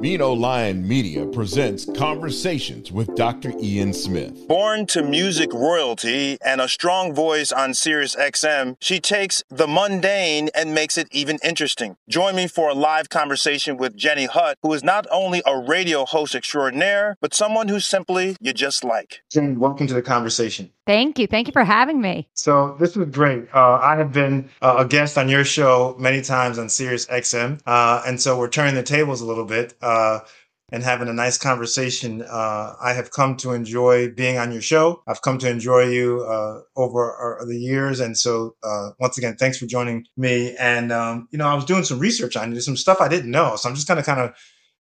[0.00, 3.52] Beano Lion Media presents Conversations with Dr.
[3.60, 4.46] Ian Smith.
[4.46, 10.50] Born to music royalty and a strong voice on Sirius XM, she takes the mundane
[10.54, 11.96] and makes it even interesting.
[12.08, 16.04] Join me for a live conversation with Jenny Hutt, who is not only a radio
[16.04, 19.22] host extraordinaire, but someone who simply you just like.
[19.32, 20.70] Jenny, welcome to the conversation.
[20.88, 21.26] Thank you.
[21.26, 22.30] Thank you for having me.
[22.32, 23.46] So this was great.
[23.52, 27.60] Uh, I have been uh, a guest on your show many times on Sirius XM,
[27.66, 30.20] uh, and so we're turning the tables a little bit uh,
[30.72, 32.22] and having a nice conversation.
[32.22, 35.02] Uh, I have come to enjoy being on your show.
[35.06, 38.56] I've come to enjoy you uh, over the years, and so
[38.98, 40.56] once again, thanks for joining me.
[40.56, 43.30] And um, you know, I was doing some research on you, some stuff I didn't
[43.30, 44.34] know, so I'm just gonna kind of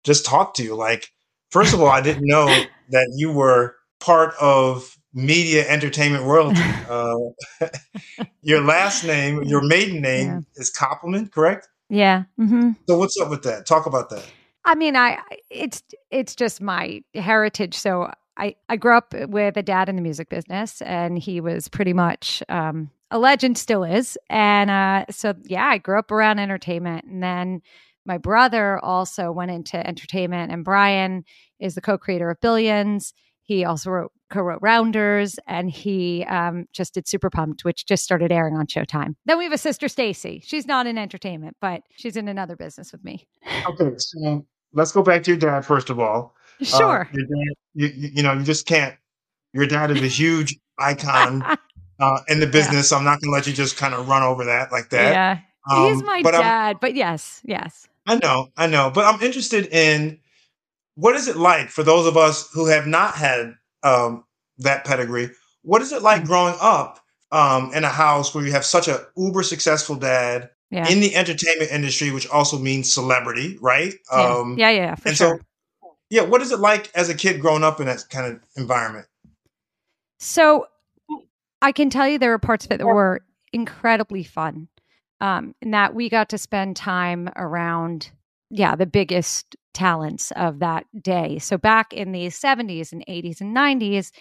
[0.04, 0.76] just talk to you.
[0.76, 1.12] Like,
[1.50, 2.46] first of all, I didn't know
[2.90, 6.62] that you were part of media entertainment royalty.
[6.88, 7.18] Uh,
[8.42, 10.40] your last name, your maiden name yeah.
[10.56, 11.68] is Koppelman, correct?
[11.90, 12.24] Yeah.
[12.40, 12.72] Mm-hmm.
[12.88, 13.66] So what's up with that?
[13.66, 14.24] Talk about that.
[14.64, 15.18] I mean, I
[15.50, 17.76] it's it's just my heritage.
[17.76, 21.68] So I I grew up with a dad in the music business, and he was
[21.68, 24.18] pretty much um, a legend, still is.
[24.30, 27.62] And uh, so yeah, I grew up around entertainment, and then
[28.06, 31.26] my brother also went into entertainment, and Brian
[31.60, 33.14] is the co-creator of Billions.
[33.48, 38.30] He also wrote co-wrote Rounders, and he um, just did Super Pumped, which just started
[38.30, 39.16] airing on Showtime.
[39.26, 40.42] Then we have a sister, Stacy.
[40.46, 43.26] She's not in entertainment, but she's in another business with me.
[43.70, 46.36] Okay, so let's go back to your dad first of all.
[46.64, 47.08] Sure.
[47.08, 48.96] Uh, dad, you, you, know, you just can't.
[49.54, 51.44] Your dad is a huge icon
[52.00, 52.82] uh, in the business, yeah.
[52.82, 55.14] so I'm not going to let you just kind of run over that like that.
[55.14, 55.40] Yeah,
[55.72, 57.88] um, he's my dad, I'm, but yes, yes.
[58.08, 60.20] I know, I know, but I'm interested in
[60.98, 63.54] what is it like for those of us who have not had
[63.84, 64.26] um,
[64.60, 65.30] that pedigree.
[65.62, 66.28] What is it like mm.
[66.28, 67.00] growing up
[67.32, 70.88] um, in a house where you have such a uber successful dad yeah.
[70.90, 73.94] in the entertainment industry, which also means celebrity, right?
[74.12, 75.42] Yeah, um, yeah, yeah, for and sure.
[75.82, 78.42] So, yeah, what is it like as a kid growing up in that kind of
[78.56, 79.08] environment?
[80.20, 80.68] So,
[81.62, 83.22] I can tell you there were parts of it that were
[83.52, 84.68] incredibly fun.
[85.20, 88.12] Um, in that we got to spend time around,
[88.52, 91.38] yeah, the biggest talents of that day.
[91.40, 94.12] So back in the 70s and 80s and 90s,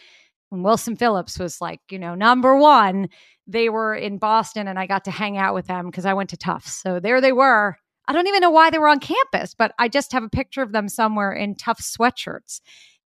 [0.51, 3.09] when Wilson Phillips was like, you know, number one,
[3.47, 6.31] they were in Boston and I got to hang out with them because I went
[6.31, 6.75] to Tufts.
[6.75, 7.77] So there they were.
[8.07, 10.63] I don't even know why they were on campus, but I just have a picture
[10.63, 12.61] of them somewhere in Tufts sweatshirts.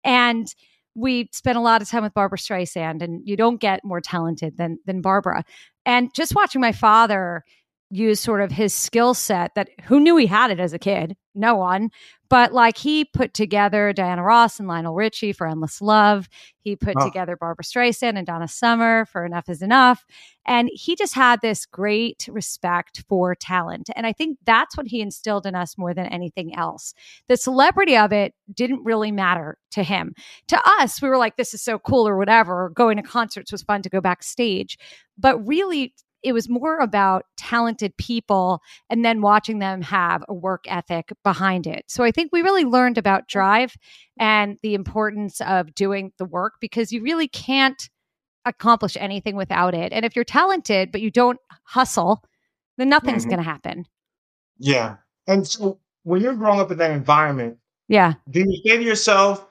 [0.04, 0.52] And
[0.94, 4.56] we spent a lot of time with Barbra Streisand, and you don't get more talented
[4.56, 5.44] than than Barbra.
[5.86, 7.44] And just watching my father
[7.90, 11.16] use sort of his skill set that who knew he had it as a kid?
[11.34, 11.90] No one.
[12.28, 16.28] But like he put together Diana Ross and Lionel Richie for Endless Love.
[16.60, 17.04] He put oh.
[17.04, 20.04] together Barbra Streisand and Donna Summer for Enough is Enough.
[20.46, 23.90] And he just had this great respect for talent.
[23.96, 26.94] And I think that's what he instilled in us more than anything else.
[27.28, 30.14] The celebrity of it didn't really matter to him.
[30.48, 32.70] To us, we were like, this is so cool or whatever.
[32.70, 34.78] Going to concerts was fun to go backstage.
[35.18, 40.64] But really, it was more about talented people and then watching them have a work
[40.69, 41.84] ethic behind it.
[41.88, 43.75] So I think we really learned about drive
[44.19, 47.88] and the importance of doing the work because you really can't
[48.44, 49.92] accomplish anything without it.
[49.92, 52.22] And if you're talented but you don't hustle,
[52.78, 53.30] then nothing's mm-hmm.
[53.30, 53.84] going to happen.
[54.59, 54.97] Yeah.
[55.26, 58.14] And so when you're growing up in that environment, yeah.
[58.30, 59.44] Do you say to yourself,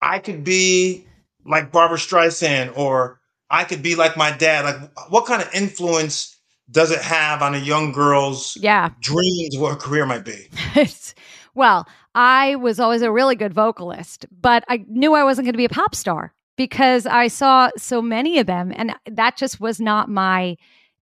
[0.00, 1.06] I could be
[1.44, 3.20] like Barbra Streisand or
[3.54, 4.64] I could be like my dad.
[4.64, 6.36] Like, what kind of influence
[6.70, 8.90] does it have on a young girl's yeah.
[9.00, 10.48] dreams what her career might be?
[11.54, 15.58] well, I was always a really good vocalist, but I knew I wasn't going to
[15.58, 19.80] be a pop star because I saw so many of them, and that just was
[19.80, 20.56] not my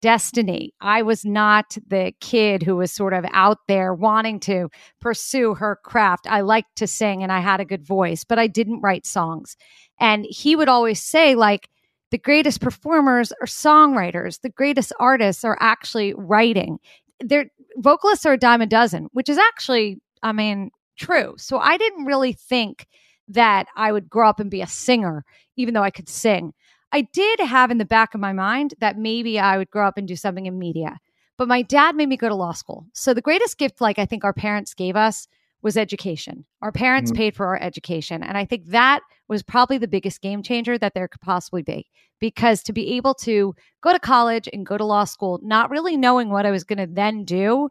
[0.01, 0.73] destiny.
[0.79, 4.69] I was not the kid who was sort of out there wanting to
[5.01, 6.25] pursue her craft.
[6.29, 9.57] I liked to sing and I had a good voice, but I didn't write songs.
[9.99, 11.69] And he would always say, like,
[12.11, 14.41] the greatest performers are songwriters.
[14.41, 16.79] The greatest artists are actually writing.
[17.19, 21.35] Their vocalists are a dime a dozen, which is actually, I mean, true.
[21.37, 22.87] So I didn't really think
[23.27, 25.23] that I would grow up and be a singer,
[25.55, 26.53] even though I could sing.
[26.91, 29.97] I did have in the back of my mind that maybe I would grow up
[29.97, 30.97] and do something in media.
[31.37, 32.87] But my dad made me go to law school.
[32.93, 35.27] So the greatest gift, like I think our parents gave us,
[35.61, 36.45] was education.
[36.61, 37.15] Our parents Mhm.
[37.17, 38.23] paid for our education.
[38.23, 41.87] And I think that was probably the biggest game changer that there could possibly be.
[42.19, 45.95] Because to be able to go to college and go to law school, not really
[45.97, 47.69] knowing what I was going to then do,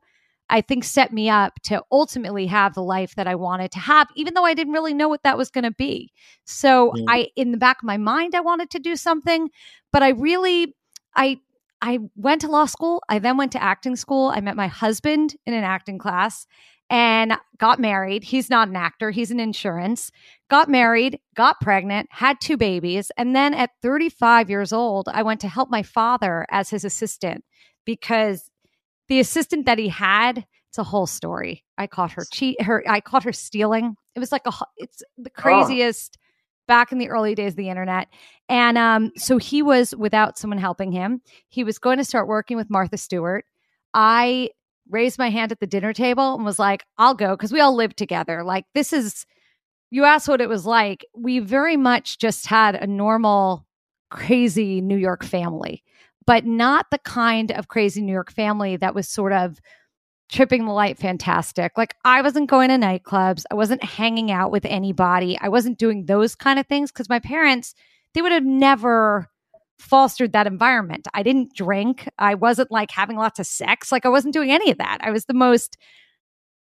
[0.50, 4.08] I think set me up to ultimately have the life that I wanted to have,
[4.16, 6.10] even though I didn't really know what that was going to be.
[6.44, 7.06] So Mhm.
[7.06, 9.50] I, in the back of my mind, I wanted to do something,
[9.92, 10.74] but I really,
[11.14, 11.38] I,
[11.82, 13.02] I went to law school.
[13.10, 14.32] I then went to acting school.
[14.34, 16.46] I met my husband in an acting class
[16.90, 18.24] and got married.
[18.24, 20.10] He's not an actor, he's an insurance.
[20.48, 23.10] Got married, got pregnant, had two babies.
[23.16, 27.44] And then at 35 years old, I went to help my father as his assistant
[27.84, 28.50] because
[29.08, 31.64] the assistant that he had, it's a whole story.
[31.76, 33.96] I caught her cheat her I caught her stealing.
[34.14, 36.18] It was like a it's the craziest
[36.66, 38.08] back in the early days of the internet.
[38.48, 41.22] And um so he was without someone helping him.
[41.48, 43.44] He was going to start working with Martha Stewart.
[43.94, 44.50] I
[44.90, 47.74] raised my hand at the dinner table and was like, I'll go because we all
[47.74, 48.42] lived together.
[48.44, 49.26] Like, this is,
[49.90, 51.06] you asked what it was like.
[51.14, 53.66] We very much just had a normal,
[54.10, 55.82] crazy New York family,
[56.26, 59.58] but not the kind of crazy New York family that was sort of
[60.30, 61.72] tripping the light fantastic.
[61.76, 66.04] Like, I wasn't going to nightclubs, I wasn't hanging out with anybody, I wasn't doing
[66.04, 67.74] those kind of things because my parents,
[68.14, 69.28] they would have never
[69.78, 71.06] fostered that environment.
[71.14, 72.08] I didn't drink.
[72.18, 73.92] I wasn't like having lots of sex.
[73.92, 74.98] Like I wasn't doing any of that.
[75.00, 75.76] I was the most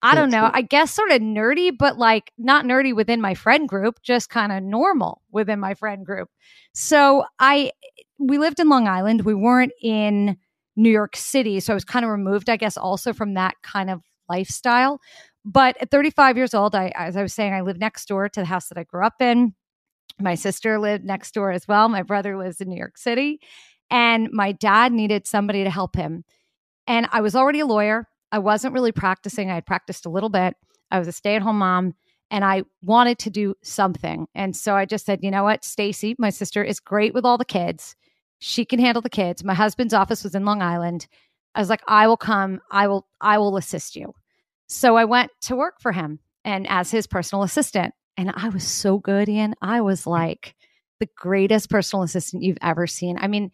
[0.01, 3.69] I don't know, I guess sort of nerdy, but like not nerdy within my friend
[3.69, 6.29] group, just kind of normal within my friend group.
[6.73, 7.73] So I
[8.19, 9.23] we lived in Long Island.
[9.23, 10.37] We weren't in
[10.77, 13.91] New York City, so I was kind of removed I guess also from that kind
[13.91, 15.01] of lifestyle.
[15.45, 18.41] But at 35 years old, I as I was saying I lived next door to
[18.41, 19.55] the house that I grew up in.
[20.21, 21.89] My sister lived next door as well.
[21.89, 23.41] My brother lives in New York City.
[23.91, 26.25] And my dad needed somebody to help him.
[26.87, 28.07] And I was already a lawyer.
[28.33, 29.51] I wasn't really practicing.
[29.51, 30.55] I had practiced a little bit.
[30.91, 31.95] I was a stay at home mom
[32.31, 34.27] and I wanted to do something.
[34.35, 35.65] And so I just said, you know what?
[35.65, 37.97] Stacy, my sister, is great with all the kids.
[38.39, 39.45] She can handle the kids.
[39.45, 41.07] My husband's office was in Long Island.
[41.55, 42.61] I was like, I will come.
[42.71, 44.15] I will, I will assist you.
[44.67, 47.95] So I went to work for him and as his personal assistant.
[48.19, 49.55] And I was so good, Ian.
[49.63, 50.57] I was like
[50.99, 53.17] the greatest personal assistant you've ever seen.
[53.17, 53.53] I mean,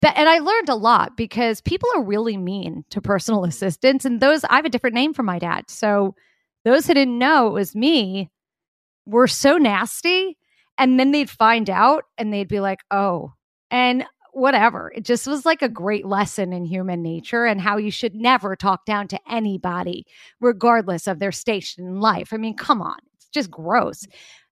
[0.00, 4.06] that, and I learned a lot because people are really mean to personal assistants.
[4.06, 5.68] And those, I have a different name for my dad.
[5.68, 6.14] So
[6.64, 8.30] those who didn't know it was me
[9.04, 10.38] were so nasty.
[10.78, 13.34] And then they'd find out and they'd be like, oh,
[13.70, 14.90] and whatever.
[14.94, 18.56] It just was like a great lesson in human nature and how you should never
[18.56, 20.06] talk down to anybody,
[20.40, 22.32] regardless of their station in life.
[22.32, 22.98] I mean, come on,
[23.32, 24.06] just gross,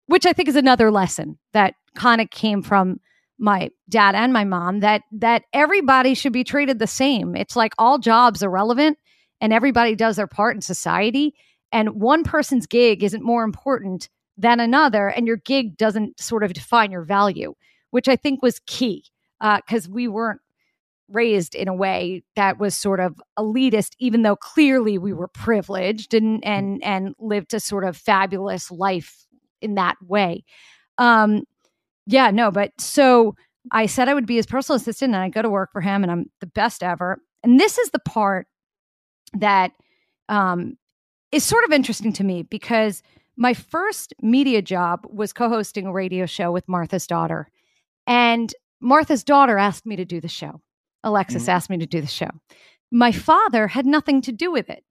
[0.08, 3.00] which I think is another lesson that kind of came from
[3.38, 7.36] my dad and my mom that that everybody should be treated the same.
[7.36, 8.98] It's like all jobs are relevant
[9.42, 11.34] and everybody does their part in society
[11.72, 14.08] and one person's gig isn't more important
[14.38, 17.54] than another and your gig doesn't sort of define your value,
[17.92, 19.04] which I think was key
[19.42, 20.40] uh, because we weren't
[21.10, 26.14] raised in a way that was sort of elitist even though clearly we were privileged
[26.14, 29.26] and and and lived a sort of fabulous life
[29.62, 30.44] in that way.
[30.98, 31.44] Um
[32.08, 33.36] yeah no but so
[33.72, 36.04] i said i would be his personal assistant and i go to work for him
[36.04, 37.20] and i'm the best ever.
[37.44, 38.48] And this is the part
[39.34, 39.72] that
[40.30, 40.78] um
[41.32, 43.04] is sort of interesting to me because
[43.38, 47.50] my first media job was co-hosting a radio show with martha's daughter.
[48.08, 50.62] And martha's daughter asked me to do the show
[51.06, 51.50] Alexis Mhm.
[51.50, 52.30] asked me to do the show.
[52.92, 54.84] My father had nothing to do with it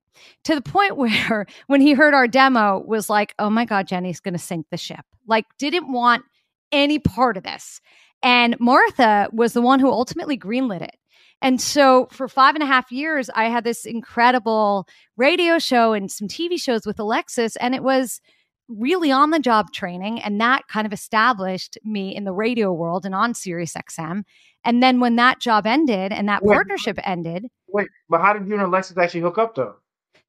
[0.44, 4.20] to the point where when he heard our demo was like, "Oh my god, Jenny's
[4.20, 6.24] going to sink the ship." Like didn't want
[6.72, 7.80] any part of this.
[8.22, 10.96] And Martha was the one who ultimately greenlit it.
[11.42, 16.10] And so for five and a half years, I had this incredible radio show and
[16.10, 18.20] some TV shows with Alexis, and it was
[18.68, 20.20] really on the job training.
[20.20, 24.22] And that kind of established me in the radio world and on Sirius XM.
[24.64, 26.54] And then when that job ended and that Wait.
[26.54, 29.76] partnership ended, Wait, but how did you and Alexis actually hook up though?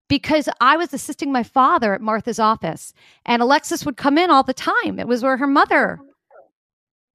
[0.08, 2.94] because I was assisting my father at Martha's office,
[3.26, 5.00] and Alexis would come in all the time.
[5.00, 6.00] It was where her mother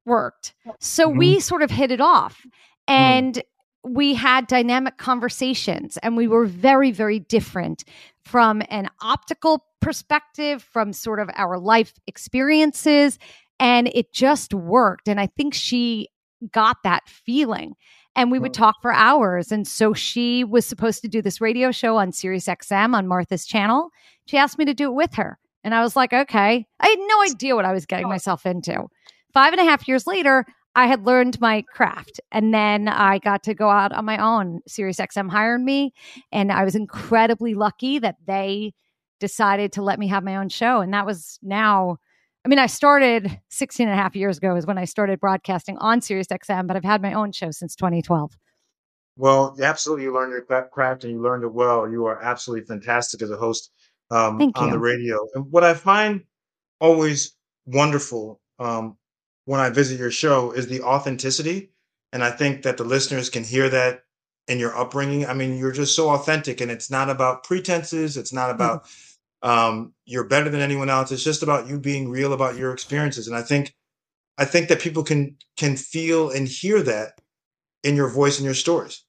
[0.05, 0.55] worked.
[0.81, 1.41] So we mm-hmm.
[1.41, 2.41] sort of hit it off.
[2.89, 2.95] Mm.
[2.95, 3.43] And
[3.83, 7.85] we had dynamic conversations, and we were very, very different
[8.23, 13.19] from an optical perspective, from sort of our life experiences.
[13.59, 15.09] And it just worked.
[15.09, 16.09] And I think she
[16.53, 17.75] got that feeling.
[18.17, 19.53] And we would talk for hours.
[19.53, 23.47] And so she was supposed to do this radio show on Sirius XM on Martha's
[23.47, 23.91] channel.
[24.27, 25.39] She asked me to do it with her.
[25.63, 26.67] And I was like, okay.
[26.81, 28.85] I had no idea what I was getting myself into.
[29.33, 32.21] Five and a half years later, I had learned my craft.
[32.31, 34.61] And then I got to go out on my own.
[34.67, 35.93] Sirius XM hired me.
[36.33, 38.73] And I was incredibly lucky that they
[39.19, 40.81] decided to let me have my own show.
[40.81, 41.99] And that was now,
[42.45, 45.77] I mean, I started 16 and a half years ago is when I started broadcasting
[45.79, 48.33] on Sirius XM, but I've had my own show since 2012.
[49.17, 51.91] Well, absolutely, you learned your craft and you learned it well.
[51.91, 53.71] You are absolutely fantastic as a host
[54.11, 55.19] um, on the radio.
[55.35, 56.25] And what I find
[56.81, 57.37] always
[57.67, 58.97] wonderful um,
[59.51, 61.73] when I visit your show is the authenticity.
[62.13, 64.05] And I think that the listeners can hear that
[64.47, 65.27] in your upbringing.
[65.27, 68.17] I mean, you're just so authentic, and it's not about pretenses.
[68.17, 68.89] It's not about
[69.43, 71.11] um, you're better than anyone else.
[71.11, 73.27] It's just about you being real about your experiences.
[73.27, 73.75] And I think,
[74.39, 77.21] I think that people can can feel and hear that
[77.83, 79.03] in your voice and your stories.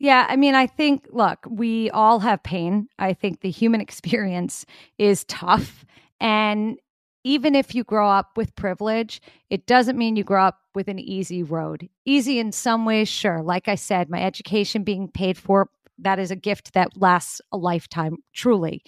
[0.00, 2.88] Yeah, I mean, I think, look, we all have pain.
[2.98, 4.66] I think the human experience
[4.98, 5.84] is tough.
[6.18, 6.78] And
[7.24, 10.98] even if you grow up with privilege, it doesn't mean you grow up with an
[10.98, 11.88] easy road.
[12.04, 13.42] Easy in some ways, sure.
[13.42, 17.56] Like I said, my education being paid for, that is a gift that lasts a
[17.56, 18.82] lifetime, truly.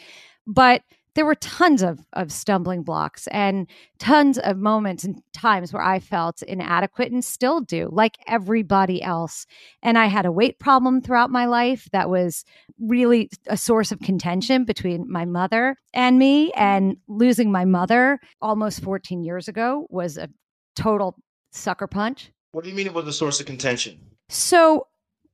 [0.47, 0.83] But
[1.15, 3.69] there were tons of, of stumbling blocks and
[3.99, 9.47] tons of moments and times where I felt inadequate and still do, like everybody else.
[9.83, 12.45] And I had a weight problem throughout my life that was
[12.81, 16.53] really a source of contention between my mother and me.
[16.53, 20.29] And losing my mother almost 14 years ago was a
[20.75, 21.17] total
[21.53, 22.33] sucker punch.
[22.53, 24.01] What do you mean it was a source of contention?
[24.29, 24.87] So,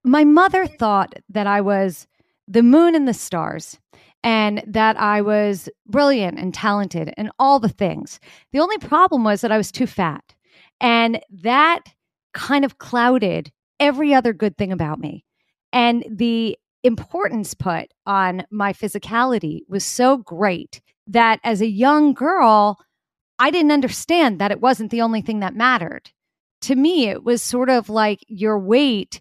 [0.03, 2.07] my mother thought that I was
[2.49, 3.79] the moon and the stars
[4.23, 8.21] and that I was brilliant and talented and all the things.
[8.53, 10.35] The only problem was that I was too fat.
[10.81, 11.85] And that
[12.33, 15.25] kind of clouded every other good thing about me.
[15.73, 22.79] And the importance put on my physicality was so great that as a young girl,
[23.39, 26.11] I didn't understand that it wasn't the only thing that mattered.
[26.63, 29.21] To me, it was sort of like your weight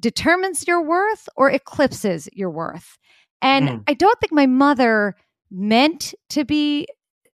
[0.00, 2.98] determines your worth or eclipses your worth.
[3.42, 3.84] And Mm.
[3.88, 5.16] I don't think my mother
[5.50, 6.86] meant to be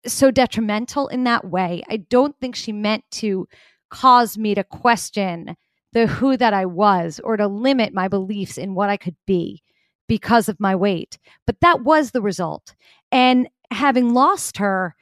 [0.05, 1.83] so detrimental in that way.
[1.89, 3.47] I don't think she meant to
[3.89, 5.55] cause me to question
[5.93, 9.63] the who that I was or to limit my beliefs in what I could be
[10.07, 11.17] because of my weight.
[11.45, 12.75] But that was the result.
[13.11, 14.95] And having lost her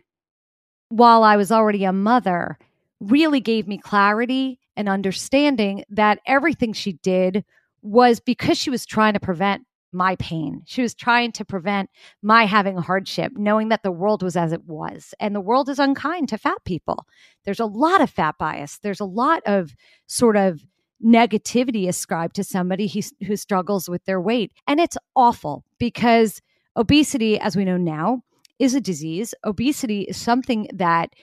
[0.90, 2.58] while I was already a mother
[3.00, 7.44] really gave me clarity and understanding that everything she did
[7.82, 10.62] was because she was trying to prevent my pain.
[10.66, 11.90] She was trying to prevent
[12.22, 15.14] my having hardship, knowing that the world was as it was.
[15.20, 17.06] And the world is unkind to fat people.
[17.46, 18.80] There's a lot of fat bias.
[18.80, 19.76] There's a lot of
[20.08, 20.62] sort of
[21.04, 22.92] negativity ascribed to somebody
[23.26, 24.52] who, struggles with their weight.
[24.66, 26.42] And it's awful because
[26.76, 28.24] obesity, as we know now,
[28.60, 29.34] is a disease.
[29.46, 31.14] Obesity is something that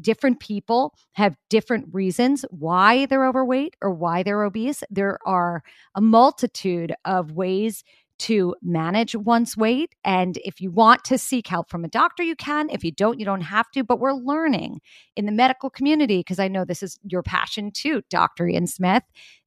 [0.00, 4.84] different people have different reasons why they're overweight or why they're obese.
[4.90, 5.62] There are
[5.94, 7.82] a multitude of ways
[8.18, 9.94] to manage one's weight.
[10.04, 12.70] And if you want to seek help from a doctor, you can.
[12.70, 13.84] If you don't, you don't have to.
[13.84, 14.80] But we're learning
[15.16, 18.48] in the medical community, because I know this is your passion too, Dr.
[18.48, 19.02] Ian Smith.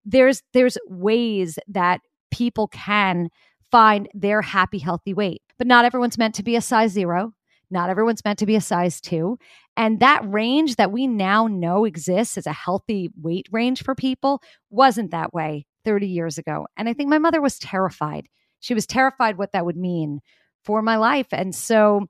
[0.06, 3.30] There's there's ways that people can
[3.72, 5.42] find their happy, healthy weight.
[5.58, 7.34] But not everyone's meant to be a size zero.
[7.72, 9.38] Not everyone's meant to be a size two.
[9.78, 14.42] And that range that we now know exists as a healthy weight range for people
[14.70, 16.68] wasn't that way 30 years ago.
[16.78, 18.28] And I think my mother was terrified.
[18.60, 20.20] She was terrified what that would mean
[20.64, 21.28] for my life.
[21.32, 22.08] And so,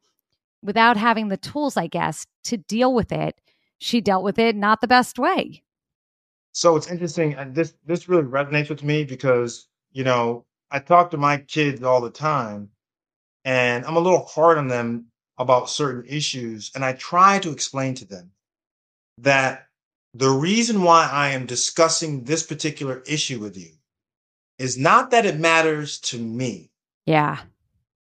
[0.62, 3.40] without having the tools, I guess, to deal with it,
[3.80, 5.64] she dealt with it not the best way.
[6.52, 11.12] So it's interesting, and this this really resonates with me because you know I talk
[11.12, 12.70] to my kids all the time,
[13.46, 15.06] and I'm a little hard on them
[15.38, 18.32] about certain issues, and I try to explain to them
[19.20, 19.68] that
[20.14, 23.72] the reason why I am discussing this particular issue with you
[24.60, 26.70] is not that it matters to me.
[27.06, 27.40] Yeah.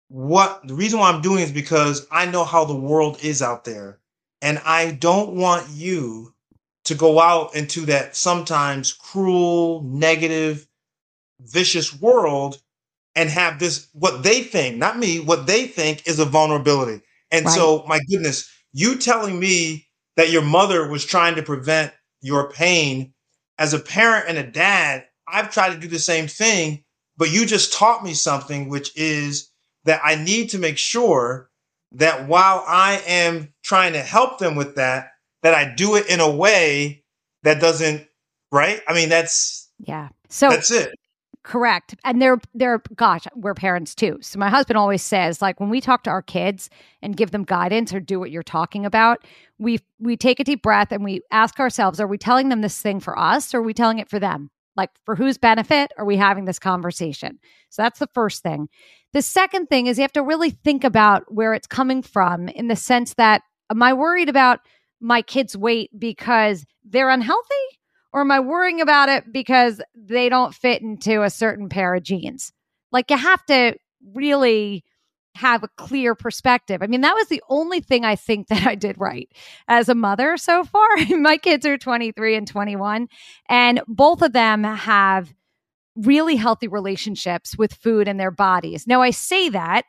[0.10, 3.66] What the reason why I'm doing is because I know how the world is out
[3.66, 4.00] there,
[4.42, 6.34] and I don't want you
[6.86, 10.68] to go out into that sometimes cruel, negative,
[11.42, 12.62] vicious world
[13.16, 17.02] and have this what they think, not me, what they think is a vulnerability.
[17.32, 17.56] And Right.
[17.56, 23.14] so, my goodness, you telling me that your mother was trying to prevent your pain
[23.58, 26.84] as a parent and a dad, I've tried to do the same thing,
[27.18, 29.52] but you just taught me something, which is
[29.86, 31.50] that I need to make sure
[31.94, 35.12] that while I am trying to help them with that,
[35.44, 37.04] that I do it in a way
[37.44, 38.08] that doesn't,
[38.52, 38.82] right?
[38.88, 40.10] I mean, that's Yeah.
[40.30, 40.94] So that's it.
[41.44, 41.96] Correct.
[42.04, 44.18] And they're they're gosh, we're parents too.
[44.22, 46.70] So my husband always says like when we talk to our kids
[47.02, 49.24] and give them guidance or do what you're talking about,
[49.58, 52.82] we we take a deep breath and we ask ourselves, are we telling them this
[52.82, 54.50] thing for us or are we telling it for them?
[54.78, 57.40] Like, for whose benefit are we having this conversation?
[57.70, 58.70] So that's the first thing.
[59.12, 62.68] The second thing is you have to really think about where it's coming from in
[62.68, 63.42] the sense that
[63.72, 64.60] am I worried about
[65.02, 67.56] my kids' weight because they're unhealthy?
[68.14, 72.04] Or am I worrying about it because they don't fit into a certain pair of
[72.04, 72.54] jeans?
[72.92, 73.76] Like, you have to
[74.14, 74.84] really
[75.38, 76.82] have a clear perspective.
[76.82, 79.30] I mean, that was the only thing I think that I did right
[79.68, 80.88] as a mother so far.
[81.10, 83.08] My kids are 23 and 21,
[83.50, 85.34] and both of them have
[85.96, 88.86] really healthy relationships with food and their bodies.
[88.86, 89.86] Now, I say that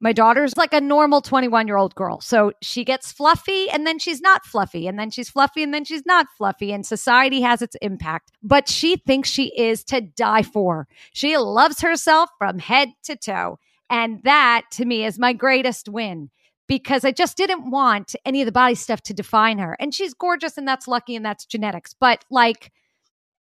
[0.00, 2.20] my daughter's like a normal 21 year old girl.
[2.20, 5.84] So she gets fluffy and then she's not fluffy and then she's fluffy and then
[5.84, 8.32] she's not fluffy and society has its impact.
[8.42, 10.88] But she thinks she is to die for.
[11.12, 13.58] She loves herself from head to toe.
[13.90, 16.30] And that to me is my greatest win
[16.68, 19.76] because I just didn't want any of the body stuff to define her.
[19.80, 21.94] And she's gorgeous and that's lucky and that's genetics.
[21.98, 22.70] But like,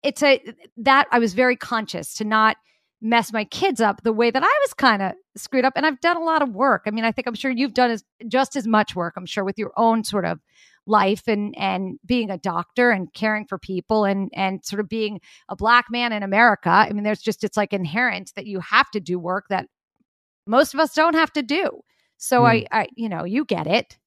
[0.03, 0.39] it's a
[0.77, 2.57] that I was very conscious to not
[3.01, 5.73] mess my kids up the way that I was kind of screwed up.
[5.75, 6.83] And I've done a lot of work.
[6.85, 9.43] I mean, I think I'm sure you've done as, just as much work, I'm sure,
[9.43, 10.39] with your own sort of
[10.87, 15.19] life and and being a doctor and caring for people and and sort of being
[15.49, 16.69] a black man in America.
[16.69, 19.67] I mean, there's just it's like inherent that you have to do work that
[20.47, 21.81] most of us don't have to do.
[22.17, 22.67] So mm.
[22.71, 23.97] I, I, you know, you get it.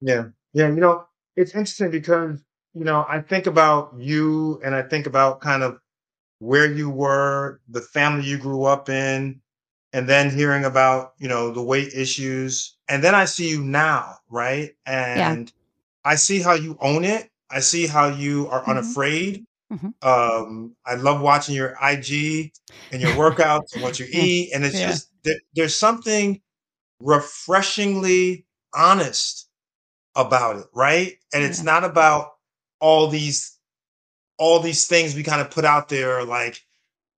[0.00, 0.26] Yeah.
[0.52, 0.68] Yeah.
[0.68, 2.40] You know, it's interesting because,
[2.74, 5.78] you know, I think about you and I think about kind of
[6.38, 9.40] where you were, the family you grew up in,
[9.92, 12.76] and then hearing about, you know, the weight issues.
[12.88, 14.74] And then I see you now, right?
[14.86, 16.10] And yeah.
[16.10, 17.30] I see how you own it.
[17.50, 18.70] I see how you are mm-hmm.
[18.70, 19.46] unafraid.
[19.72, 19.88] Mm-hmm.
[20.02, 22.52] Um, I love watching your IG
[22.92, 24.50] and your workouts and what you eat.
[24.54, 24.88] And it's yeah.
[24.88, 26.40] just, there, there's something
[27.00, 29.48] refreshingly honest
[30.14, 31.12] about it, right?
[31.32, 32.32] And it's not about
[32.80, 33.56] all these
[34.38, 36.60] all these things we kind of put out there like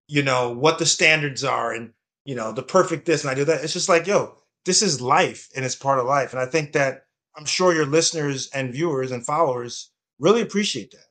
[0.07, 1.91] you know what the standards are and
[2.25, 3.63] you know the perfect this and I do that.
[3.63, 4.35] It's just like, yo,
[4.65, 6.33] this is life and it's part of life.
[6.33, 7.03] And I think that
[7.35, 11.07] I'm sure your listeners and viewers and followers really appreciate that.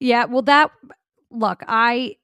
[0.00, 0.70] Yeah, well that
[1.30, 2.16] look, I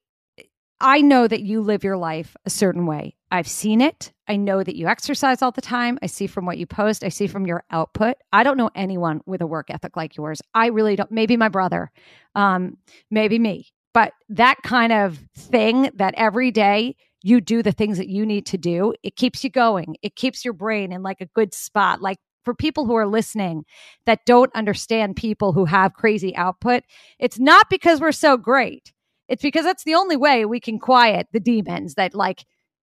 [0.81, 3.17] I know that you live your life a certain way.
[3.31, 4.13] I've seen it.
[4.27, 5.99] I know that you exercise all the time.
[6.03, 8.17] I see from what you post, I see from your output.
[8.33, 10.43] I don't know anyone with a work ethic like yours.
[10.55, 11.11] I really don't.
[11.11, 11.91] Maybe my brother,
[12.35, 12.77] um,
[13.11, 13.69] maybe me.
[13.93, 18.47] But that kind of thing that every day you do the things that you need
[18.47, 19.97] to do, it keeps you going.
[20.03, 22.01] It keeps your brain in like a good spot.
[22.01, 23.65] Like for people who are listening
[24.07, 26.85] that don't understand people who have crazy output,
[27.19, 28.93] it's not because we're so great.
[29.29, 32.45] It's because that's the only way we can quiet the demons that like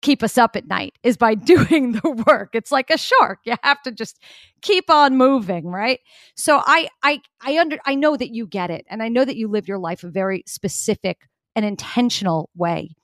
[0.02, 2.50] keep us up at night is by doing the work.
[2.54, 3.40] It's like a shark.
[3.46, 4.20] You have to just
[4.62, 6.00] keep on moving, right?
[6.36, 9.38] So I I I under I know that you get it and I know that
[9.38, 12.96] you live your life a very specific and intentional way.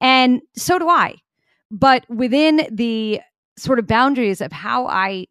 [0.00, 1.16] And so do I.
[1.70, 3.20] But within the
[3.56, 5.26] sort of boundaries of how I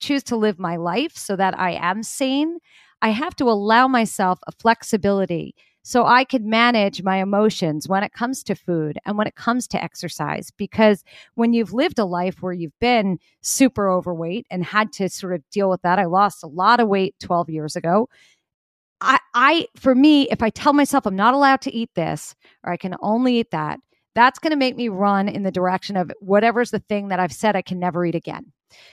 [0.00, 2.58] choose to live my life so that I am sane,
[3.00, 8.12] I have to allow myself a flexibility so I could manage my emotions when it
[8.12, 10.50] comes to food and when it comes to exercise.
[10.56, 11.02] Because
[11.34, 15.42] when you've lived a life where you've been super overweight and had to sort of
[15.50, 18.08] deal with that, I lost a lot of weight 12 years ago.
[19.00, 22.72] I, I, for me, if I tell myself I'm not allowed to eat this or
[22.72, 23.80] I can only eat that,
[24.14, 27.32] that's going to make me run in the direction of whatever's the thing that I've
[27.32, 28.52] said I can never eat again.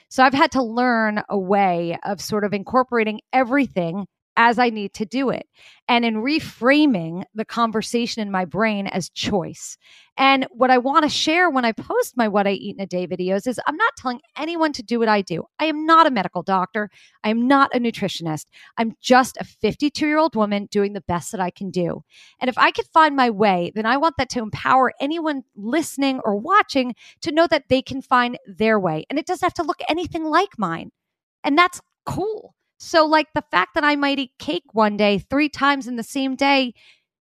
[0.10, 4.08] So I've had to learn a way of sort of incorporating everything
[4.40, 5.48] as I need to do it.
[5.90, 9.78] And in reframing the conversation in my brain as choice.
[10.16, 12.88] And what I want to share when I post my What I Eat in a
[12.88, 15.44] Day videos is I'm not telling anyone to do what I do.
[15.60, 16.90] I am not a medical doctor.
[17.22, 18.46] I am not a nutritionist.
[18.78, 22.06] I'm just a 52 year old woman doing the best that I can do.
[22.40, 26.22] And if I could find my way, then I want that to empower anyone listening
[26.24, 29.06] or watching to know that they can find their way.
[29.10, 30.92] And it doesn't have to look anything like mine.
[31.44, 32.56] And that's cool.
[32.80, 36.04] So, like the fact that I might eat cake one day three times in the
[36.04, 36.74] same day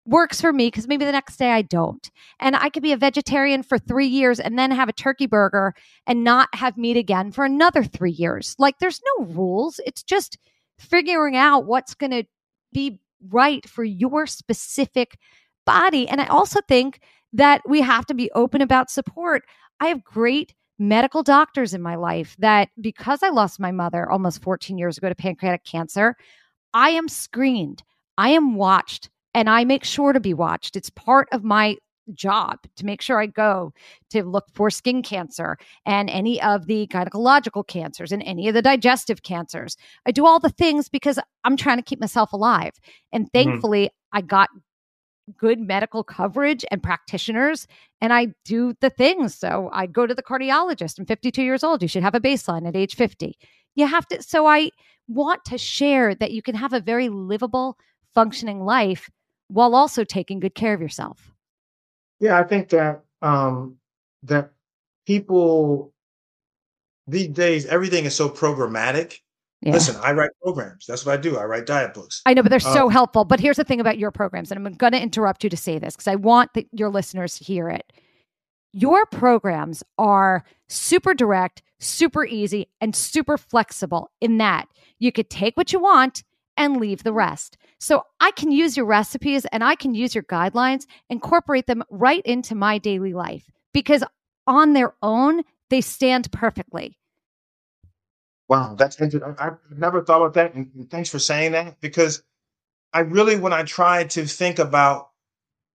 [0.05, 2.11] works for me because maybe the next day I don't.
[2.39, 5.75] And I could be a vegetarian for three years and then have a turkey burger
[6.07, 8.55] and not have meat again for another three years.
[8.59, 9.81] Like, there's no rules.
[9.87, 10.39] It's just
[10.79, 12.25] figuring out what's going to
[12.73, 15.19] be right for your specific
[15.65, 16.07] body.
[16.07, 17.01] And I also think
[17.33, 19.43] that we have to be open about support.
[19.81, 24.43] I have great medical doctors in my life that because I lost my mother almost
[24.43, 26.17] 14 years ago to pancreatic cancer,
[26.75, 27.83] I am screened,
[28.19, 30.77] I am watched, and I make sure to be watched.
[30.77, 31.77] It's part of my
[32.15, 33.73] job to make sure I go
[34.11, 38.63] to look for skin cancer and any of the gynecological cancers and any of the
[38.63, 39.77] digestive cancers.
[40.07, 42.73] I do all the things because I'm trying to keep myself alive.
[43.13, 43.39] And mm-hmm.
[43.39, 44.19] thankfully, mm-hmm.
[44.19, 44.49] I got
[45.37, 47.67] good medical coverage and practitioners
[48.01, 49.35] and I do the things.
[49.35, 50.99] So I go to the cardiologist.
[50.99, 51.83] I'm 52 years old.
[51.83, 53.37] You should have a baseline at age 50.
[53.75, 54.23] You have to.
[54.23, 54.71] So I
[55.09, 57.77] want to share that you can have a very livable,
[58.15, 59.11] functioning life
[59.49, 61.33] while also taking good care of yourself.
[62.19, 63.77] Yeah, I think that um,
[64.23, 64.53] that
[65.07, 65.93] people
[67.07, 69.21] these days everything is so programmatic.
[69.63, 69.73] Yeah.
[69.73, 70.87] Listen, I write programs.
[70.87, 71.39] That's what I do.
[71.39, 72.23] I write diet books.
[72.27, 73.25] I know, but they're Um, so helpful.
[73.25, 75.79] But here's the thing about your programs, and I'm going to interrupt you to say
[75.79, 77.93] this because I want the, your listeners to hear it.
[78.73, 85.57] Your programs are super direct, super easy, and super flexible in that you could take
[85.57, 86.23] what you want
[86.59, 87.57] and leave the rest.
[87.79, 92.23] So I can use your recipes and I can use your guidelines, incorporate them right
[92.25, 94.03] into my daily life because
[94.47, 96.99] on their own, they stand perfectly.
[98.49, 99.35] Wow, that's interesting.
[99.39, 100.55] I- I've never thought about that.
[100.55, 102.23] And and thanks for saying that because
[102.93, 105.11] I really, when I try to think about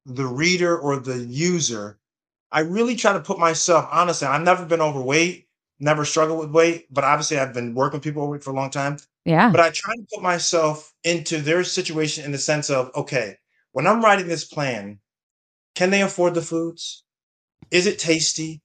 [0.05, 1.99] the reader or the user,
[2.51, 5.47] I really try to put myself, honestly, I've never been overweight,
[5.79, 8.69] never struggled with weight, but obviously I've been working with people overweight for a long
[8.71, 8.97] time.
[9.25, 9.51] Yeah.
[9.51, 13.37] But I try to put myself into their situation in the sense of, okay,
[13.73, 14.99] when I'm writing this plan,
[15.75, 17.03] can they afford the foods?
[17.71, 18.61] Is it tasty?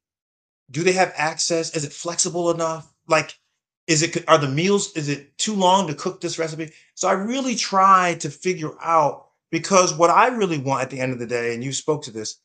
[0.70, 1.76] Do they have access?
[1.76, 2.92] Is it flexible enough?
[3.08, 3.38] Like,
[3.86, 4.92] is it are the meals?
[4.96, 6.72] Is it too long to cook this recipe?
[6.94, 11.12] So I really try to figure out because what I really want at the end
[11.12, 12.36] of the day, and you spoke to this,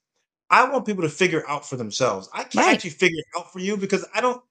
[0.50, 2.30] I want people to figure out for themselves.
[2.34, 2.76] I can't Right.
[2.76, 4.42] actually figure it out for you because I don't,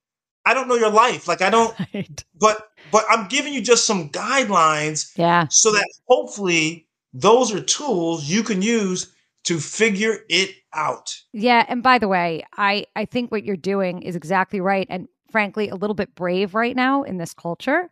[0.44, 1.28] I don't know your life.
[1.28, 2.24] Like I don't, Right.
[2.38, 5.46] but but I'm giving you just some guidelines Yeah.
[5.48, 9.12] so that hopefully those are tools you can use
[9.44, 11.16] to figure it out.
[11.32, 15.08] Yeah, and by the way, I I think what you're doing is exactly right and
[15.30, 17.90] frankly a little bit brave right now in this culture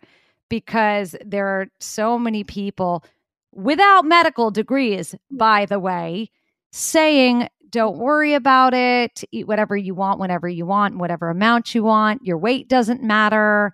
[0.49, 3.05] because there are so many people
[3.53, 5.39] without medical degrees, mm.
[5.39, 6.31] by the way,
[6.73, 11.83] saying don't worry about it, eat whatever you want whenever you want, whatever amount you
[11.83, 13.73] want, your weight doesn't matter.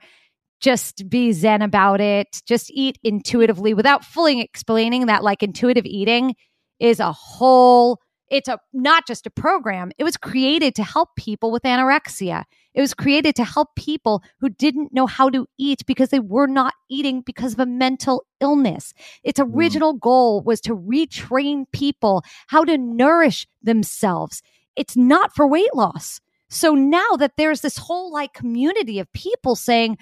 [0.61, 2.43] Just be zen about it.
[2.47, 3.73] Just eat intuitively.
[3.73, 6.35] Without fully explaining that like intuitive eating
[6.81, 8.01] is a whole
[8.31, 12.81] it's a not just a program it was created to help people with anorexia it
[12.81, 16.75] was created to help people who didn't know how to eat because they were not
[16.91, 19.55] eating because of a mental illness its mm.
[19.55, 24.43] original goal was to retrain people how to nourish themselves
[24.77, 29.57] it's not for weight loss so now that there's this whole like community of people
[29.57, 29.97] saying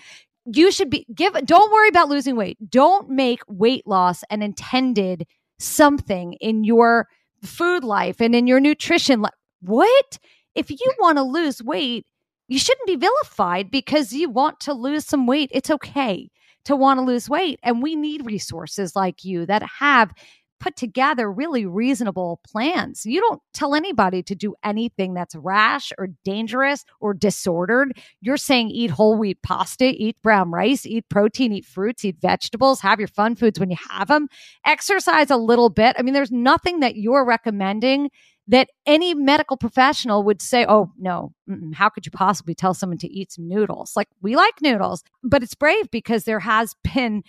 [0.53, 5.27] you should be give don't worry about losing weight don't make weight loss an intended
[5.63, 7.07] something in your
[7.43, 9.33] food life and in your nutrition life.
[9.61, 10.19] What?
[10.55, 12.07] If you want to lose weight,
[12.53, 15.51] you shouldn't be vilified because you want to lose some weight.
[15.55, 16.31] It's okay
[16.67, 17.59] to want to lose weight.
[17.63, 20.13] And we need resources like you that have
[20.61, 23.07] put together really reasonable plans.
[23.07, 27.99] You don't tell anybody to do anything that's rash or dangerous or disordered.
[28.21, 32.83] You're saying eat whole wheat pasta, eat brown rice, eat protein, eat fruits, eat vegetables,
[32.83, 34.29] have your fun foods when you have them,
[34.65, 35.97] exercise a little bit.
[35.99, 38.11] I mean, there's nothing that you're recommending
[38.49, 41.33] that any medical professional would say, oh, no,
[41.75, 43.93] how could you possibly tell someone to eat some noodles?
[43.95, 47.23] Like, we like noodles, but it's brave because there has been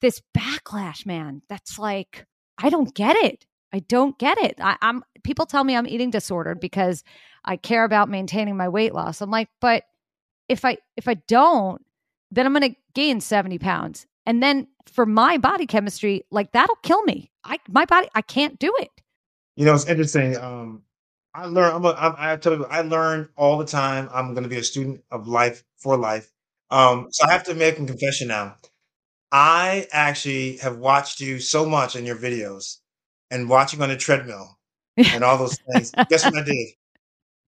[0.00, 1.42] this backlash, man.
[1.48, 2.26] That's like,
[2.58, 3.46] I don't get it.
[3.72, 4.56] I don't get it.
[4.60, 7.04] I, I'm people tell me I'm eating disordered because
[7.44, 9.20] I care about maintaining my weight loss.
[9.20, 9.84] I'm like, but
[10.48, 11.84] if I if I don't,
[12.30, 16.76] then I'm going to gain 70 pounds, and then for my body chemistry, like that'll
[16.82, 17.30] kill me.
[17.44, 18.90] I my body, I can't do it.
[19.60, 20.38] You know, it's interesting.
[20.38, 20.84] Um,
[21.34, 21.74] I learn.
[21.74, 24.08] I'm a, I'm, I tell you, I learn all the time.
[24.10, 26.32] I'm going to be a student of life for life.
[26.70, 28.56] Um, so I have to make a confession now.
[29.30, 32.78] I actually have watched you so much in your videos
[33.30, 34.58] and watching on a treadmill
[34.96, 35.92] and all those things.
[36.08, 36.68] Guess what I did?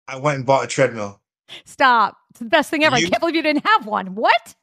[0.09, 1.21] I went and bought a treadmill.
[1.67, 2.17] Stop.
[2.31, 2.97] It's the best thing ever.
[2.97, 4.15] I You- can't believe you didn't have one.
[4.15, 4.55] What?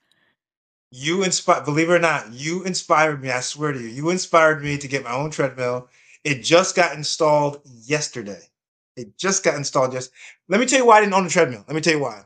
[0.90, 3.30] You inspired, believe it or not, you inspired me.
[3.30, 5.90] I swear to you, you inspired me to get my own treadmill.
[6.26, 8.42] It just got installed yesterday.
[8.98, 9.92] It just got installed.
[9.94, 10.12] Just
[10.50, 11.64] let me tell you why I didn't own a treadmill.
[11.68, 12.24] Let me tell you why.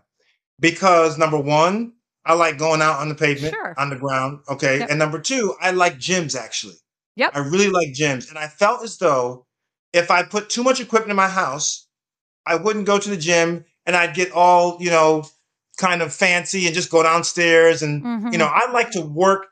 [0.60, 1.94] Because number one,
[2.26, 3.74] I like going out on the pavement, Sure.
[3.78, 4.40] on the ground.
[4.50, 4.80] Okay.
[4.80, 4.90] Yep.
[4.90, 6.76] And number two, I like gyms actually.
[7.16, 7.32] Yep.
[7.36, 8.30] I really like gyms.
[8.30, 9.46] And I felt as though
[9.94, 11.88] if I put too much equipment in my house,
[12.46, 15.26] I wouldn't go to the gym and I'd get all, you know,
[15.78, 18.32] kind of fancy and just go downstairs and Mhm.
[18.32, 19.48] you know, I like to work.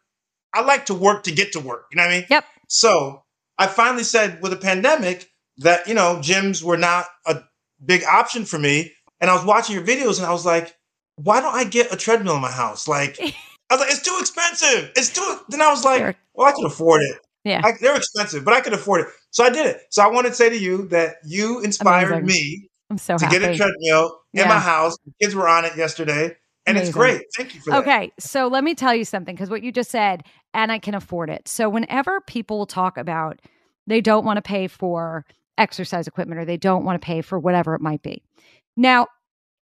[0.54, 1.86] I like to work to get to work.
[1.92, 2.26] You know what I mean?
[2.30, 2.46] Yep.
[2.68, 3.24] So
[3.58, 7.42] I finally said with the pandemic that, you know, gyms were not a
[7.84, 8.94] big option for me.
[9.20, 10.76] And I was watching your videos and I was like,
[11.16, 12.88] why don't I get a treadmill in my house?
[12.88, 13.18] Like,
[13.70, 14.92] I was like, it's too expensive.
[14.96, 15.40] It's too.
[15.50, 16.16] Then I was like, Sure.
[16.36, 17.18] well, I can afford it.
[17.44, 17.62] Yeah.
[17.64, 19.08] I, they're expensive, but I could afford it.
[19.32, 19.82] So I did it.
[19.90, 22.26] So I want to say to you that you inspired Amazing.
[22.26, 23.40] me I'm so to happy.
[23.40, 24.96] get a treadmill in my house.
[25.06, 26.36] The kids were on it yesterday,
[26.68, 27.24] and it's great.
[27.36, 27.80] Thank you for that.
[27.80, 30.94] Okay, so let me tell you something because what you just said, and I can
[30.94, 31.48] afford it.
[31.48, 33.40] So whenever people will talk about
[33.88, 35.26] they don't want to pay for
[35.58, 38.22] exercise equipment or they don't want to pay for whatever it might be.
[38.76, 39.08] Now,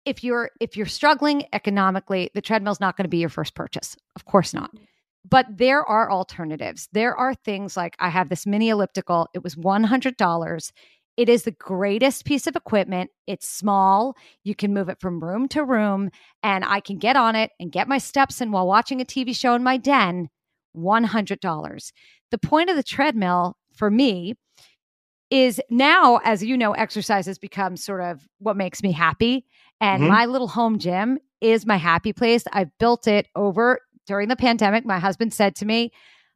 [0.06, 3.96] if you're if you're struggling economically, the treadmill's not going to be your first purchase.
[4.16, 4.74] Of course not.
[4.74, 4.88] Mm.
[5.28, 6.88] But there are alternatives.
[6.92, 9.28] There are things like I have this mini elliptical.
[9.34, 10.72] It was $100.
[11.18, 13.10] It is the greatest piece of equipment.
[13.26, 14.16] It's small.
[14.44, 16.10] You can move it from room to room,
[16.44, 19.34] and I can get on it and get my steps in while watching a TV
[19.36, 20.30] show in my den.
[20.76, 21.92] $100.
[22.32, 24.36] The point of the treadmill for me
[25.32, 29.46] is now, as you know, exercise has become sort of what makes me happy.
[29.82, 30.08] And Mhm.
[30.10, 32.44] my little home gym is my happy place.
[32.54, 34.86] I built it over during the pandemic.
[34.86, 35.92] My husband said to me,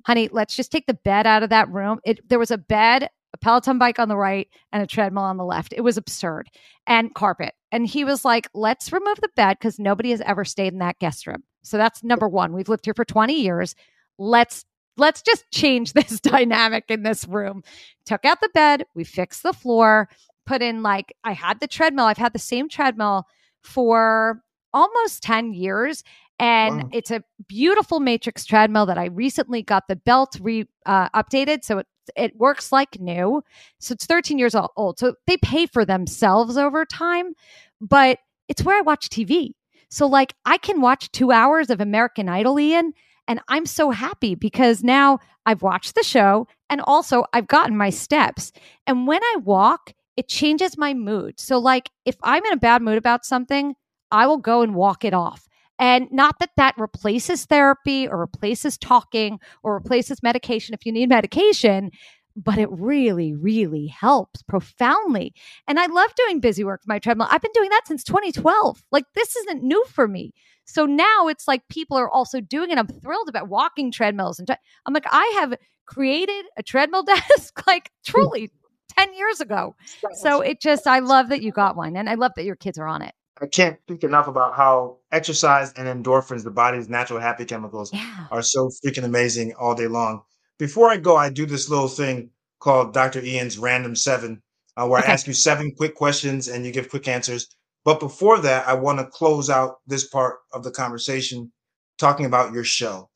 [0.06, 2.00] honey, let's just take the bed out of that room.
[2.04, 5.38] It, there was a bed, a Peloton bike on the right, and a treadmill on
[5.38, 5.74] the left.
[5.76, 6.50] It was absurd.
[6.88, 7.54] And carpet.
[7.72, 11.00] And he was like, let's remove the bed because nobody has ever stayed in that
[11.00, 11.44] guest room.
[11.62, 12.54] So that's number one.
[12.54, 13.76] We've lived here for 20 years.
[14.18, 14.66] Let's
[14.98, 17.64] let's just change this dynamic in this room.
[18.06, 20.10] Took out the bed, we fixed the floor,
[20.46, 22.06] put in like I had the treadmill.
[22.06, 23.28] I've had the same treadmill
[23.62, 24.42] for
[24.74, 26.04] almost 10 years
[26.40, 26.90] and Wow.
[26.94, 31.80] it's a beautiful matrix treadmill that I recently got the belt re uh, updated so
[31.80, 33.44] it it works like new.
[33.80, 35.00] So it's 13 years old.
[35.00, 37.34] So they pay for themselves over time,
[37.82, 39.52] but it's where I watch TV.
[39.90, 42.94] So like I can watch 2 hours of American Idol Ian
[43.28, 47.92] and I'm so happy because now I've watched the show and also I've gotten my
[47.92, 48.52] steps.
[48.88, 51.40] And when I walk, it changes my mood.
[51.40, 53.76] So, like, if I'm in a bad mood about something,
[54.12, 55.48] I will go and walk it off.
[55.80, 61.10] And not that that replaces therapy or replaces talking or replaces medication if you need
[61.10, 61.92] medication,
[62.36, 65.34] but it really, really helps profoundly.
[65.68, 67.28] And I love doing busy work for my treadmill.
[67.30, 68.84] I've been doing that since 2012.
[68.92, 70.34] Like, this isn't new for me.
[70.66, 72.78] So now it's like people are also doing it.
[72.78, 74.38] I'm thrilled about walking treadmills.
[74.38, 78.52] And tre- I'm like, I have created a treadmill desk like truly
[78.98, 79.76] 10 years ago.
[80.14, 81.96] So it just, I love that you got one.
[81.96, 83.14] And I love that your kids are on it.
[83.42, 88.28] I can't speak enough about how exercise and endorphins, the body's natural happy chemicals, Yeah.
[88.32, 90.24] are so freaking amazing all day long.
[90.58, 93.22] Before I go, I do this little thing called Dr.
[93.24, 94.42] Ian's Random Seven,
[94.76, 95.10] uh, where Okay.
[95.10, 97.48] I ask you seven quick questions and you give quick answers.
[97.86, 101.52] But before that, I want to close out this part of the conversation
[101.98, 103.10] talking about your show.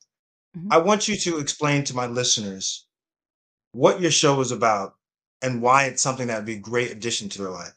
[0.56, 0.68] Mhm.
[0.70, 2.86] I want you to explain to my listeners
[3.72, 4.94] what your show is about
[5.42, 7.74] and why it's something that would be a great addition to their life.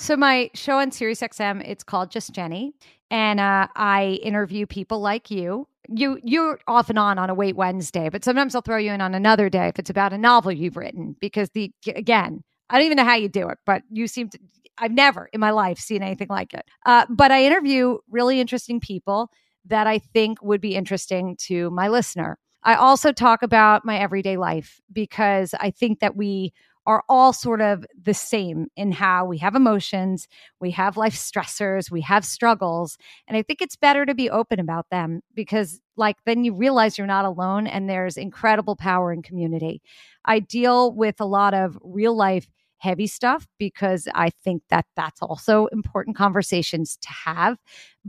[0.00, 2.72] So my show on SiriusXM, it's called Just Jenny,
[3.10, 5.68] and uh, I interview people like you.
[5.90, 9.02] You you're off and on on a Weight Wednesday, but sometimes I'll throw you in
[9.02, 11.16] on another day if it's about a novel you've written.
[11.20, 14.38] Because the again, I don't even know how you do it, but you seem to.
[14.78, 16.64] I've never in my life seen anything like it.
[16.86, 19.30] Uh, but I interview really interesting people
[19.66, 22.38] that I think would be interesting to my listener.
[22.62, 26.54] I also talk about my everyday life because I think that we
[26.86, 30.26] are all sort of the same in how we have emotions,
[30.60, 32.96] we have life stressors, we have struggles.
[33.28, 36.96] And I think it's better to be open about them because, like, then you realize
[36.98, 39.82] you're not alone and there's incredible power in community.
[40.24, 45.20] I deal with a lot of real life heavy stuff because I think that that's
[45.20, 47.58] also important conversations to have.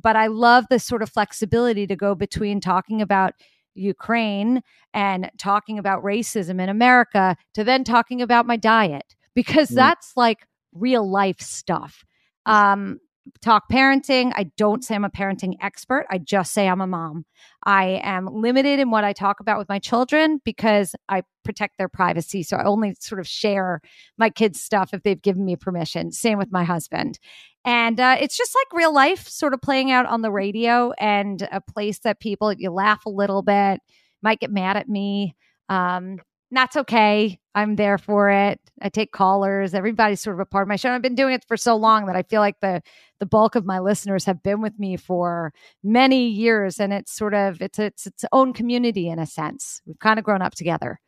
[0.02, 3.34] But I love the sort of flexibility to go between talking about
[3.74, 4.62] Ukraine
[4.94, 9.76] and talking about racism in America to then talking about my diet because Mm.
[9.76, 12.04] that's like real life stuff.
[12.46, 13.00] Um,
[13.42, 14.32] talk parenting.
[14.36, 16.06] I don't say I'm a parenting expert.
[16.10, 17.26] I just say I'm a mom.
[17.64, 21.90] I am limited in what I talk about with my children because I protect their
[21.90, 22.44] privacy.
[22.44, 23.82] So I only sort of share
[24.18, 26.12] my kids' stuff if they've given me permission.
[26.12, 27.20] Same with my husband.
[27.64, 31.48] And uh, it's just like real life sort of playing out on the radio and
[31.52, 33.82] a place that people, you laugh a little bit,
[34.24, 35.36] might get mad at me.
[35.70, 36.18] Um,
[36.52, 37.40] that's okay.
[37.56, 38.60] I'm there for it.
[38.82, 39.74] I take callers.
[39.74, 40.92] Everybody's sort of a part of my show.
[40.92, 42.82] I've been doing it for so long that I feel like the
[43.20, 47.34] the bulk of my listeners have been with me for many years, and it's sort
[47.34, 49.82] of it's it's its own community in a sense.
[49.86, 51.00] We've kind of grown up together.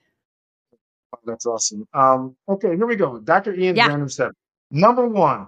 [1.14, 1.88] Oh, That's awesome.
[1.94, 3.20] Um, okay, here we go.
[3.20, 3.54] Dr.
[3.54, 3.88] Ian's Yeah.
[3.88, 4.32] random step.
[4.72, 5.48] Number one,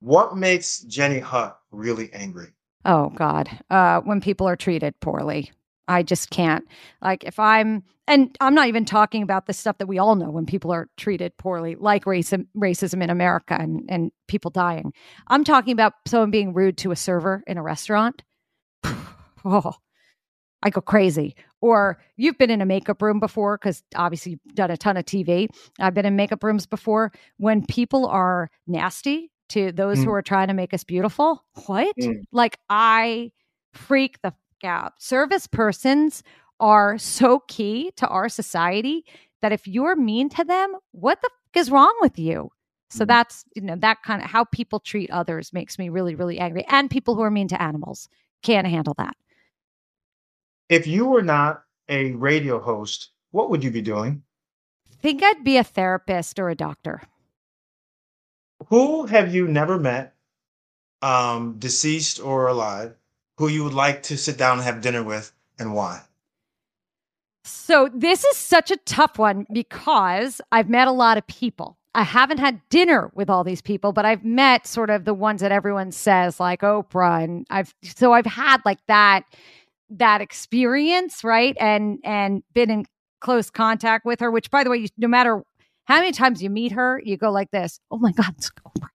[0.00, 2.48] what makes Jenny Hutt really angry?
[2.84, 5.50] Oh God, uh, when people are treated poorly,
[5.90, 6.64] I just can't.
[7.02, 10.30] Like if I'm, and I'm not even talking about the stuff that we all know
[10.30, 14.92] when people are treated poorly, like racism, racism in America and and people dying.
[15.26, 18.22] I'm talking about someone being rude to a server in a restaurant.
[19.44, 19.74] oh,
[20.62, 21.34] I go crazy.
[21.60, 25.04] Or you've been in a makeup room before because obviously you've done a ton of
[25.04, 25.48] TV.
[25.80, 30.04] I've been in makeup rooms before when people are nasty to those mm.
[30.04, 31.44] who are trying to make us beautiful.
[31.66, 31.96] What?
[32.00, 32.22] Mm.
[32.30, 33.32] Like I
[33.74, 34.32] freak the
[34.64, 35.00] out.
[35.02, 36.22] Service persons
[36.58, 39.04] are so key to our society
[39.42, 42.50] that if you're mean to them, what the f- is wrong with you?
[42.90, 43.08] So mm.
[43.08, 46.64] that's, you know, that kind of how people treat others makes me really, really angry.
[46.68, 48.08] And people who are mean to animals
[48.42, 49.16] can't handle that.
[50.68, 54.22] If you were not a radio host, what would you be doing?
[54.90, 57.02] I think I'd be a therapist or a doctor.
[58.68, 60.14] Who have you never met,
[61.00, 62.94] um, deceased or alive,
[63.40, 66.02] who you would like to sit down and have dinner with, and why?
[67.42, 71.78] So, this is such a tough one because I've met a lot of people.
[71.94, 75.40] I haven't had dinner with all these people, but I've met sort of the ones
[75.40, 79.24] that everyone says, like Oprah, and I've so I've had like that
[79.88, 81.56] that experience, right?
[81.58, 82.84] And and been in
[83.20, 84.30] close contact with her.
[84.30, 85.42] Which, by the way, you, no matter
[85.86, 87.80] how many times you meet her, you go like this.
[87.90, 88.90] Oh my god, it's Oprah!"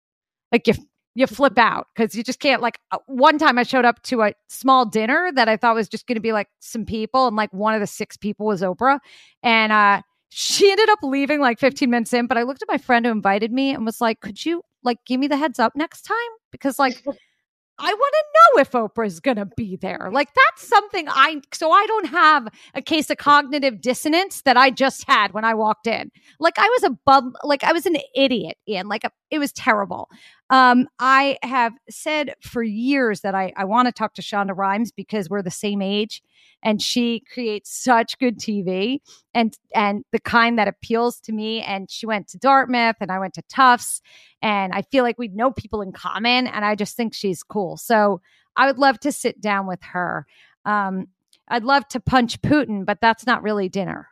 [0.52, 0.76] like you
[1.16, 2.62] you flip out because you just can't.
[2.62, 5.90] Like uh, one time, I showed up to a small dinner that I thought was
[5.90, 8.62] just going to be like some people, and like one of the six people was
[8.62, 9.00] Oprah,
[9.42, 12.28] and uh she ended up leaving like 15 minutes in.
[12.28, 14.98] But I looked at my friend who invited me and was like, "Could you like
[15.06, 16.16] give me the heads up next time?"
[16.52, 17.04] Because like
[17.78, 20.10] I want to know if Oprah's going to be there.
[20.12, 24.70] Like that's something I so I don't have a case of cognitive dissonance that I
[24.70, 26.10] just had when I walked in.
[26.40, 29.52] Like I was a bum like I was an idiot and like a, it was
[29.52, 30.10] terrible.
[30.50, 34.92] Um I have said for years that I I want to talk to Shonda Rhimes
[34.92, 36.22] because we're the same age
[36.64, 39.00] and she creates such good TV
[39.34, 43.20] and and the kind that appeals to me and she went to Dartmouth and I
[43.20, 44.02] went to Tufts
[44.42, 47.78] and I feel like we know people in common and I just think she's cool.
[47.78, 48.22] So
[48.56, 50.26] I would love to sit down with her.
[50.66, 51.08] Um,
[51.48, 54.10] I'd love to punch Putin, but that's not really dinner.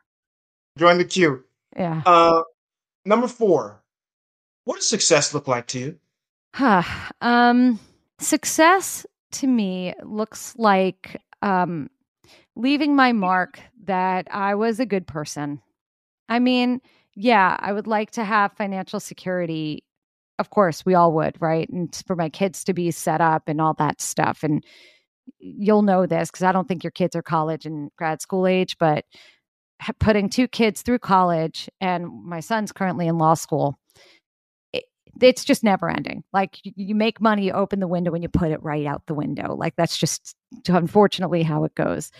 [0.78, 1.44] Join the queue.
[1.76, 2.02] Yeah.
[2.06, 2.44] Uh,
[3.06, 3.83] number four.
[4.66, 6.00] What does success look like to you?
[6.56, 6.84] Huh.
[7.22, 7.80] um,
[8.20, 11.90] success to me looks like um,
[12.56, 15.62] leaving my mark that I was a good person.
[16.30, 16.82] I mean,
[17.16, 19.84] yeah, I would like to have financial security.
[20.40, 21.68] Of course, we all would, right?
[21.70, 24.44] And for my kids to be set up and all that stuff.
[24.44, 24.64] And
[25.40, 28.78] you'll know this because I don't think your kids are college and grad school age,
[28.78, 29.06] but
[30.00, 33.78] putting two kids through college and my son's currently in law school
[35.22, 36.24] it's just never ending.
[36.34, 39.14] Like you make money, you open the window and you put it right out the
[39.14, 39.56] window.
[39.56, 40.36] Like that's just
[40.68, 42.12] unfortunately how it goes.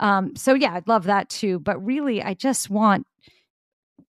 [0.00, 1.58] Um, so yeah, I'd love that too.
[1.58, 3.06] But really, I just want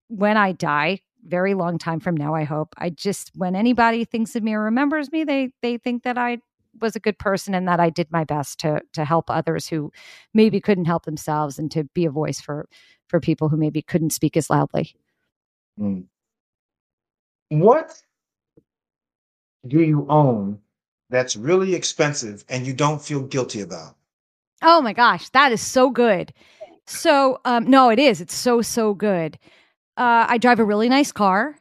[0.07, 2.73] when I die, very long time from now, I hope.
[2.77, 6.39] I just when anybody thinks of me or remembers me, they they think that I
[6.79, 9.91] was a good person and that I did my best to to help others who
[10.33, 12.67] maybe couldn't help themselves and to be a voice for
[13.07, 14.95] for people who maybe couldn't speak as loudly.
[15.79, 16.05] Mm.
[17.49, 18.01] What
[19.67, 20.59] do you own
[21.09, 23.95] that's really expensive and you don't feel guilty about?
[24.61, 26.33] Oh my gosh, that is so good.
[26.85, 28.21] So, um, no, it is.
[28.21, 29.37] It's so, so good.
[29.97, 31.57] Uh, I drive a really nice car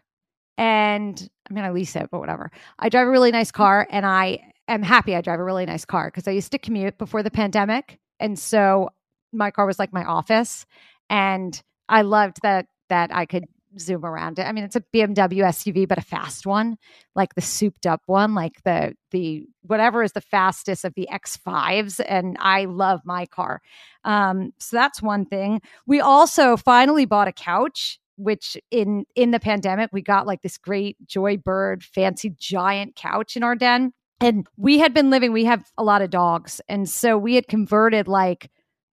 [0.56, 2.50] and I mean, I lease it, but whatever.
[2.78, 5.84] I drive a really nice car and I am happy I drive a really nice
[5.84, 7.98] car because I used to commute before the pandemic.
[8.20, 8.90] And so
[9.32, 10.64] my car was like my office.
[11.08, 13.44] And I loved that that I could
[13.78, 14.46] zoom around it.
[14.46, 16.76] I mean, it's a BMW SUV, but a fast one,
[17.14, 22.00] like the souped up one, like the the whatever is the fastest of the X5s.
[22.06, 23.61] And I love my car.
[24.04, 25.61] Um, so that's one thing.
[25.87, 30.59] We also finally bought a couch which in in the pandemic we got like this
[30.59, 35.64] great joybird fancy giant couch in our den and we had been living we have
[35.78, 38.50] a lot of dogs and so we had converted like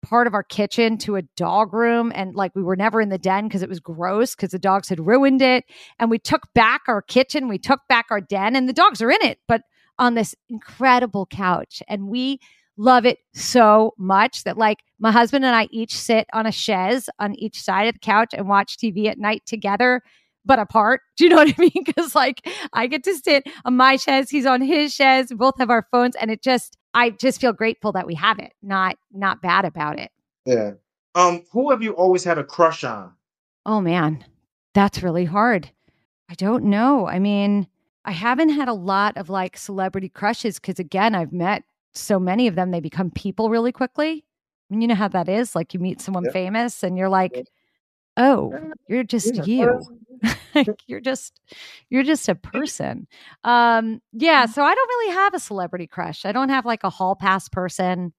[0.08, 3.18] part of our kitchen to a dog room and like we were never in the
[3.18, 5.64] den because it was gross because the dogs had ruined it
[5.98, 9.10] and we took back our kitchen we took back our den and the dogs are
[9.10, 9.62] in it but
[9.98, 12.38] on this incredible couch and we
[12.76, 17.08] love it so much that like my husband and I each sit on a chaise
[17.18, 20.02] on each side of the couch and watch TV at night together
[20.46, 21.00] but apart.
[21.16, 21.84] Do you know what I mean?
[21.84, 25.30] Because like I get to sit on my chaise, he's on his chaise.
[25.30, 28.38] We both have our phones, and it just I just feel grateful that we have
[28.38, 30.10] it, not not bad about it.
[30.46, 30.72] Yeah.
[31.14, 33.12] Um, who have you always had a crush on?
[33.66, 34.24] Oh man,
[34.74, 35.70] that's really hard.
[36.30, 37.06] I don't know.
[37.06, 37.68] I mean,
[38.06, 42.46] I haven't had a lot of like celebrity crushes because again, I've met so many
[42.46, 44.24] of them, they become people really quickly.
[44.70, 45.54] I mean, you know how that is.
[45.54, 47.46] Like you meet someone famous and you're like,
[48.16, 48.54] oh,
[48.88, 49.80] you're just you.
[50.86, 51.40] you're just
[51.90, 53.06] you're just a person.
[53.44, 54.52] Um, yeah, mm-hmm.
[54.52, 56.24] so I don't really have a celebrity crush.
[56.24, 58.12] I don't have like a hall pass person.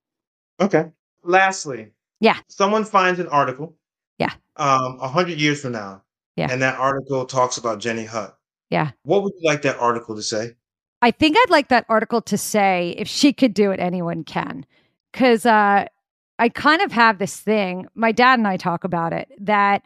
[0.60, 0.92] Okay.
[1.24, 2.38] Lastly, Yeah.
[2.48, 3.76] Someone finds an article.
[4.18, 4.34] Yeah.
[4.56, 6.04] Um, a hundred years from now.
[6.36, 6.48] Yeah.
[6.50, 8.38] And that article talks about Jenny Hutt.
[8.70, 8.92] Yeah.
[9.04, 10.56] What would you like that article to say?
[11.02, 14.66] I think I'd like that article to say if she could do it, anyone can.
[15.12, 15.86] Because uh,
[16.40, 19.84] I kind of have this thing, my dad and I talk about it, that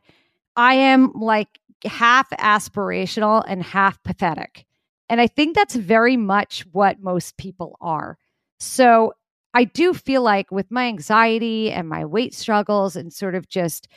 [0.55, 4.65] I am like half aspirational and half pathetic.
[5.09, 8.17] And I think that's very much what most people are.
[8.59, 9.13] So
[9.53, 13.87] I do feel like with my anxiety and my weight struggles and sort of just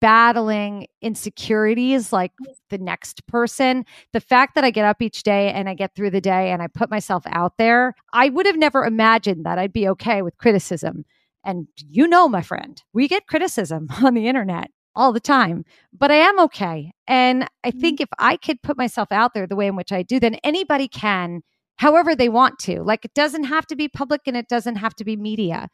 [0.00, 2.32] battling insecurities like
[2.70, 6.10] the next person, the fact that I get up each day and I get through
[6.10, 9.72] the day and I put myself out there, I would have never imagined that I'd
[9.72, 11.04] be okay with criticism.
[11.44, 16.10] And you know, my friend, we get criticism on the internet all the time, but
[16.10, 16.92] I am okay.
[17.06, 17.80] And I mm-hmm.
[17.80, 20.36] think if I could put myself out there the way in which I do, then
[20.44, 21.42] anybody can,
[21.76, 22.82] however they want to.
[22.82, 25.68] Like it doesn't have to be public and it doesn't have to be media,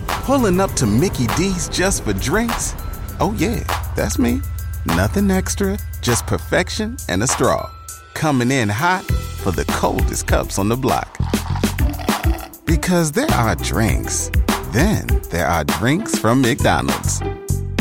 [0.08, 2.74] Pulling up to Mickey D's just for drinks?
[3.20, 3.62] Oh, yeah,
[3.94, 4.40] that's me.
[4.86, 7.70] Nothing extra, just perfection and a straw.
[8.14, 11.16] Coming in hot for the coldest cups on the block.
[12.64, 14.32] Because there are drinks,
[14.72, 17.22] then there are drinks from McDonald's.